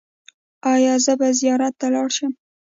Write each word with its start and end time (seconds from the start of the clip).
ایا 0.73 0.93
زه 1.05 1.13
به 1.19 1.27
زیارت 1.39 1.73
ته 1.79 1.87
لاړ 1.93 2.09
شم؟ 2.15 2.31